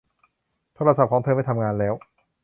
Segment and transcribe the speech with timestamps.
[0.75, 1.93] โทรศัพท์ของเธอไม่ทำงานแล้ว